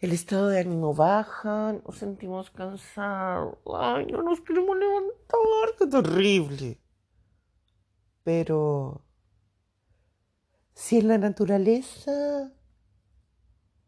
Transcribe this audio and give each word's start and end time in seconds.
el 0.00 0.12
estado 0.12 0.48
de 0.48 0.60
ánimo 0.60 0.94
baja, 0.94 1.72
nos 1.84 1.96
sentimos 1.96 2.50
cansados, 2.50 3.56
ay, 3.74 4.06
no 4.06 4.22
nos 4.22 4.40
queremos 4.42 4.76
levantar, 4.76 5.76
qué 5.78 5.86
terrible. 5.86 6.80
Pero 8.22 9.02
si 10.74 10.98
en 10.98 11.08
la 11.08 11.18
naturaleza 11.18 12.52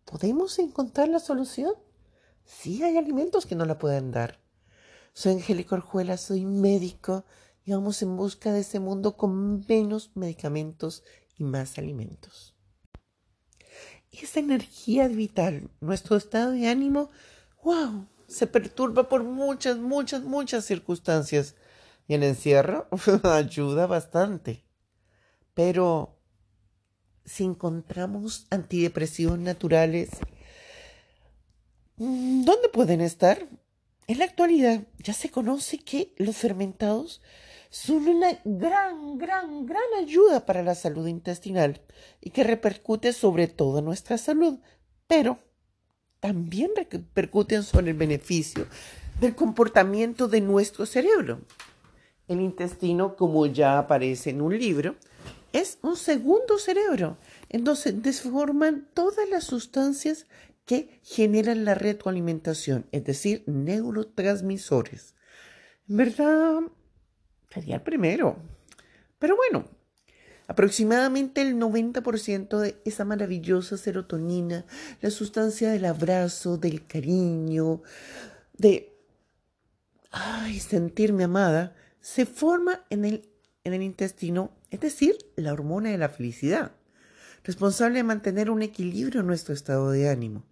podemos 0.05 0.59
encontrar 0.59 1.09
la 1.09 1.19
solución, 1.19 1.75
sí 2.45 2.83
hay 2.83 2.97
alimentos 2.97 3.45
que 3.45 3.57
no 3.57 3.67
la 3.67 3.79
pueden 3.79 4.11
dar. 4.11 4.41
Soy 5.13 5.33
Angélica 5.35 5.75
Orjuela, 5.75 6.17
soy 6.17 6.47
médico 6.47 7.25
y 7.65 7.73
vamos 7.73 8.01
en 8.03 8.17
busca 8.17 8.53
de 8.53 8.61
ese 8.61 8.81
mundo 8.81 9.17
con 9.17 9.67
menos 9.69 10.13
medicamentos 10.15 11.05
y 11.37 11.45
más 11.45 11.77
alimentos. 11.77 12.58
Esa 14.13 14.41
energía 14.41 15.09
vital, 15.09 15.71
nuestro 15.81 16.17
estado 16.17 16.53
de 16.53 16.69
ánimo, 16.69 17.11
wow, 17.63 18.07
se 18.27 18.47
perturba 18.47 19.09
por 19.09 19.25
muchas, 19.25 19.79
muchas, 19.79 20.23
muchas 20.23 20.65
circunstancias. 20.65 21.55
Y 22.07 22.15
el 22.15 22.23
encierro 22.23 22.89
ayuda 23.23 23.87
bastante. 23.87 24.65
Pero 25.55 26.19
si 27.25 27.45
encontramos 27.45 28.47
antidepresivos 28.51 29.39
naturales, 29.39 30.11
¿dónde 31.97 32.69
pueden 32.73 33.01
estar? 33.01 33.47
En 34.07 34.19
la 34.19 34.25
actualidad 34.25 34.85
ya 34.99 35.13
se 35.13 35.31
conoce 35.31 35.79
que 35.79 36.15
los 36.17 36.37
fermentados 36.37 37.21
son 37.71 38.09
una 38.09 38.39
gran, 38.45 39.19
gran, 39.19 39.67
gran 39.67 39.83
ayuda 39.99 40.47
para 40.47 40.63
la 40.63 40.75
salud 40.75 41.07
intestinal 41.07 41.81
y 42.21 42.31
que 42.31 42.45
repercute 42.45 43.13
sobre 43.13 43.47
toda 43.47 43.83
nuestra 43.83 44.19
salud, 44.19 44.59
pero 45.07 45.39
también 46.21 46.71
repercuten 46.75 47.63
sobre 47.63 47.91
el 47.91 47.97
beneficio 47.97 48.67
del 49.21 49.35
comportamiento 49.35 50.29
de 50.29 50.41
nuestro 50.41 50.87
cerebro. 50.87 51.41
El 52.27 52.41
intestino, 52.41 53.17
como 53.17 53.47
ya 53.47 53.79
aparece 53.79 54.31
en 54.31 54.41
un 54.41 54.59
libro, 54.59 54.97
es 55.53 55.79
un 55.83 55.97
segundo 55.97 56.59
cerebro, 56.59 57.17
en 57.49 57.65
donde 57.65 57.81
se 57.81 57.93
desforman 57.93 58.89
todas 58.93 59.29
las 59.29 59.45
sustancias 59.45 60.27
que 60.67 61.01
generan 61.03 61.65
la 61.65 61.75
retroalimentación, 61.75 62.87
es 62.93 63.05
decir, 63.05 63.43
neurotransmisores. 63.47 65.15
Verdad, 65.87 66.61
sería 67.51 67.77
el 67.77 67.83
primero. 67.83 68.37
Pero 69.19 69.37
bueno, 69.37 69.65
aproximadamente 70.47 71.43
el 71.43 71.57
90% 71.57 72.59
de 72.59 72.81
esa 72.85 73.05
maravillosa 73.05 73.77
serotonina, 73.77 74.65
la 75.01 75.11
sustancia 75.11 75.71
del 75.71 75.85
abrazo, 75.85 76.57
del 76.57 76.87
cariño, 76.87 77.83
de 78.57 78.99
ay, 80.11 80.59
sentirme 80.61 81.25
amada, 81.25 81.75
se 82.01 82.27
forma 82.27 82.85
en 82.91 83.05
el, 83.05 83.29
en 83.65 83.75
el 83.75 83.83
intestino, 83.83 84.53
es 84.71 84.81
decir, 84.81 85.17
la 85.37 85.53
hormona 85.53 85.91
de 85.91 85.99
la 85.99 86.09
felicidad, 86.09 86.73
responsable 87.45 87.99
de 87.99 88.05
mantener 88.05 88.51
un 88.51 88.63
equilibrio 88.63 89.21
en 89.21 89.27
nuestro 89.27 89.55
estado 89.55 89.91
de 89.91 90.09
ánimo. 90.09 90.45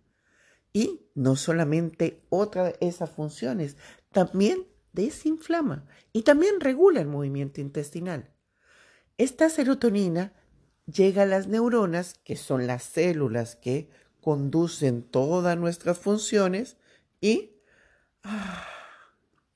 Y 0.73 1.09
no 1.15 1.37
solamente 1.37 2.21
otra 2.29 2.65
de 2.65 2.77
esas 2.81 3.11
funciones, 3.11 3.77
también 4.13 4.67
desinflama 4.97 5.87
y 6.13 6.23
también 6.23 6.61
regula 6.61 7.01
el 7.01 7.07
movimiento 7.07 7.61
intestinal. 7.61 8.33
Esta 9.19 9.49
serotonina 9.49 10.33
llega 10.87 11.23
a 11.23 11.27
las 11.27 11.47
neuronas, 11.47 12.15
que 12.25 12.35
son 12.35 12.67
las 12.67 12.83
células 12.83 13.55
que 13.55 13.89
conducen 14.21 15.03
todas 15.03 15.57
nuestras 15.57 15.99
funciones, 15.99 16.77
y 17.21 17.53
ah, 18.25 18.67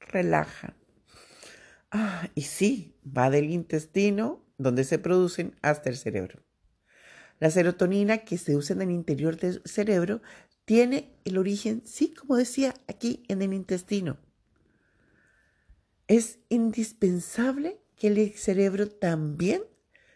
relajan. 0.00 0.74
Ah, 1.90 2.28
y 2.34 2.42
sí, 2.42 2.96
va 3.04 3.30
del 3.30 3.50
intestino, 3.50 4.44
donde 4.58 4.84
se 4.84 4.98
producen, 4.98 5.56
hasta 5.62 5.90
el 5.90 5.96
cerebro. 5.96 6.42
La 7.38 7.50
serotonina 7.50 8.18
que 8.18 8.38
se 8.38 8.54
usa 8.56 8.76
en 8.76 8.82
el 8.82 8.90
interior 8.90 9.36
del 9.36 9.62
cerebro 9.64 10.20
tiene 10.64 11.18
el 11.24 11.38
origen, 11.38 11.82
sí, 11.84 12.14
como 12.14 12.36
decía, 12.36 12.74
aquí 12.86 13.24
en 13.28 13.42
el 13.42 13.52
intestino. 13.54 14.18
Es 16.10 16.40
indispensable 16.48 17.80
que 17.94 18.08
el 18.08 18.34
cerebro 18.34 18.88
también 18.88 19.62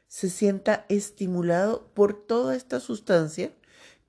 se 0.08 0.28
sienta 0.28 0.86
estimulado 0.88 1.86
por 1.94 2.26
toda 2.26 2.56
esta 2.56 2.80
sustancia 2.80 3.52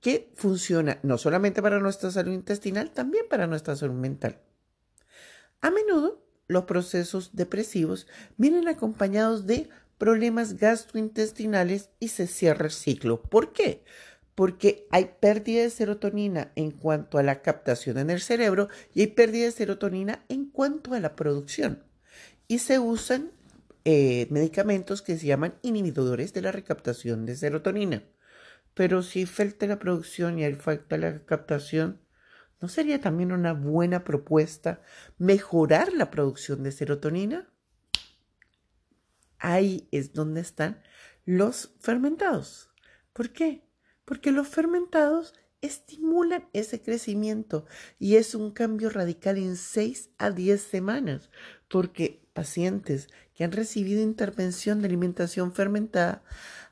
que 0.02 0.34
funciona 0.34 0.98
no 1.04 1.20
solamente 1.20 1.62
para 1.62 1.80
nuestra 1.80 2.10
salud 2.10 2.32
intestinal, 2.32 2.90
también 2.90 3.26
para 3.30 3.46
nuestra 3.46 3.76
salud 3.76 3.94
mental. 3.94 4.42
A 5.62 5.70
menudo 5.70 6.26
los 6.48 6.64
procesos 6.64 7.36
depresivos 7.36 8.08
vienen 8.36 8.68
acompañados 8.68 9.46
de 9.46 9.70
problemas 10.00 10.56
gastrointestinales 10.56 11.92
y 12.00 12.08
se 12.08 12.26
cierra 12.26 12.66
el 12.66 12.72
ciclo. 12.72 13.22
¿Por 13.22 13.54
qué? 13.54 13.84
Porque 14.36 14.86
hay 14.92 15.12
pérdida 15.22 15.64
de 15.64 15.70
serotonina 15.70 16.52
en 16.56 16.72
cuanto 16.72 17.18
a 17.18 17.24
la 17.24 17.42
captación 17.42 17.98
en 17.98 18.10
el 18.10 18.20
cerebro 18.20 18.68
y 18.94 19.02
hay 19.02 19.08
pérdida 19.08 19.46
de 19.46 19.52
serotonina 19.52 20.26
en 20.28 20.46
cuanto 20.46 20.94
a 20.94 21.00
la 21.00 21.16
producción. 21.16 21.84
Y 22.48 22.60
se 22.60 22.78
usan 22.78 23.32
eh, 23.86 24.28
medicamentos 24.30 25.02
que 25.02 25.18
se 25.18 25.26
llaman 25.26 25.56
inhibidores 25.62 26.34
de 26.34 26.42
la 26.42 26.52
recaptación 26.52 27.26
de 27.26 27.38
serotonina. 27.38 28.04
Pero 28.74 29.04
si 29.04 29.26
falta 29.26 29.68
la 29.68 29.80
producción 29.80 30.38
y 30.38 30.44
hay 30.44 30.56
falta 30.56 30.98
la 30.98 31.24
captación, 31.24 32.02
¿no 32.60 32.68
sería 32.68 33.00
también 33.00 33.32
una 33.32 33.54
buena 33.54 34.04
propuesta 34.04 34.82
mejorar 35.18 35.94
la 35.94 36.12
producción 36.12 36.62
de 36.62 36.74
serotonina? 36.74 37.50
Ahí 39.40 39.88
es 39.92 40.14
donde 40.14 40.42
están 40.42 40.82
los 41.24 41.74
fermentados. 41.80 42.70
¿Por 43.14 43.30
qué? 43.32 43.66
Porque 44.06 44.32
los 44.32 44.48
fermentados 44.48 45.34
estimulan 45.62 46.48
ese 46.54 46.82
crecimiento 46.82 47.66
y 48.00 48.16
es 48.16 48.36
un 48.36 48.52
cambio 48.52 48.90
radical 48.90 49.38
en 49.38 49.56
6 49.56 50.12
a 50.18 50.32
10 50.32 50.62
semanas, 50.62 51.30
porque 51.68 52.28
pacientes 52.34 53.08
que 53.34 53.44
han 53.44 53.52
recibido 53.52 54.02
intervención 54.02 54.82
de 54.82 54.88
alimentación 54.88 55.54
fermentada 55.54 56.24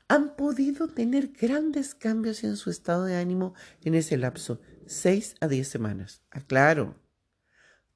han 0.08 0.36
podido 0.36 0.88
tener 0.88 1.28
grandes 1.28 1.94
cambios 1.94 2.44
en 2.44 2.56
su 2.56 2.70
estado 2.70 3.04
de 3.04 3.16
ánimo 3.16 3.54
en 3.82 3.94
ese 3.94 4.16
lapso, 4.16 4.60
6 4.86 5.36
a 5.40 5.48
10 5.48 5.66
semanas. 5.66 6.22
Aclaro, 6.30 6.96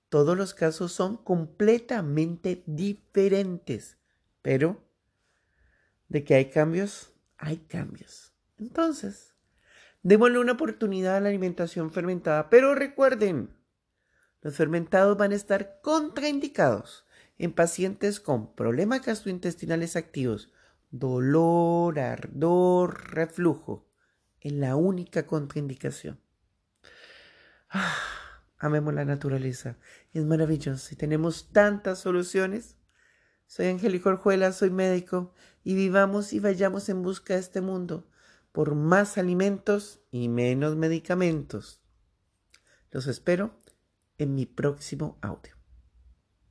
todos 0.09 0.37
los 0.37 0.55
casos 0.55 0.93
son 0.93 1.19
completamente 1.19 2.63
diferentes, 2.67 3.99
pero 4.41 4.83
de 6.09 6.25
que 6.25 6.35
hay 6.35 6.47
cambios, 6.47 7.13
hay 7.37 7.59
cambios. 7.59 8.33
Entonces, 8.59 9.35
démosle 10.03 10.39
una 10.39 10.53
oportunidad 10.53 11.17
a 11.17 11.21
la 11.21 11.29
alimentación 11.29 11.93
fermentada, 11.93 12.51
pero 12.51 12.75
recuerden, 12.75 13.51
los 14.41 14.57
fermentados 14.57 15.17
van 15.17 15.33
a 15.33 15.37
estar 15.37 15.81
contraindicados 15.83 17.07
en 17.39 17.53
pacientes 17.53 18.21
con 18.21 18.55
problemas 18.55 19.05
gastrointestinales 19.05 19.97
activos, 19.97 20.53
dolor, 20.91 21.99
ardor, 21.99 23.13
reflujo, 23.13 23.87
en 24.41 24.61
la 24.61 24.77
única 24.77 25.27
contraindicación. 25.27 26.21
Amemos 28.59 28.95
la 28.95 29.05
naturaleza, 29.05 29.77
es 30.13 30.25
maravilloso 30.25 30.89
y 30.93 30.97
tenemos 30.97 31.53
tantas 31.53 32.01
soluciones. 32.01 32.77
Soy 33.47 33.67
Angélica 33.67 34.11
Orjuela, 34.11 34.53
soy 34.53 34.71
médico 34.71 35.33
y 35.63 35.75
vivamos 35.75 36.33
y 36.33 36.41
vayamos 36.41 36.89
en 36.89 37.03
busca 37.03 37.35
de 37.35 37.41
este 37.41 37.61
mundo 37.61 38.09
por 38.53 38.75
más 38.75 39.19
alimentos 39.19 40.01
y 40.11 40.29
menos 40.29 40.77
medicamentos. 40.77 41.81
Los 42.91 43.07
espero 43.07 43.63
en 44.17 44.35
mi 44.35 44.47
próximo 44.47 45.19
audio. 45.21 45.58